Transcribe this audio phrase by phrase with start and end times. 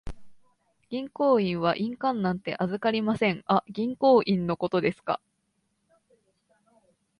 [0.89, 3.43] 銀行員は印鑑なんて預かりません。
[3.45, 5.21] あ、銀行印のことですか。